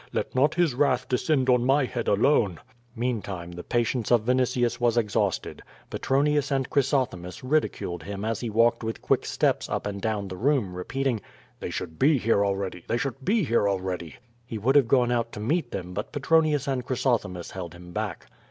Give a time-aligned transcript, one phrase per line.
[0.11, 2.57] Let not his wrath descend on my head alone/'
[2.95, 5.61] Meantime the patience of Vinitius was exhausted.
[5.91, 10.27] Petro nius and Chrysothemis ridiculed him as he walked with quick steps up and down
[10.27, 11.21] the room, repeating:
[11.59, 15.31] "They should be here already; they should be here already/' He would have gone out
[15.33, 18.25] to meet them, but Petronius and Chrysothemis held him back.